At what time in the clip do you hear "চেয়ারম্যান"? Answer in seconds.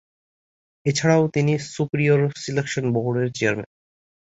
3.37-3.69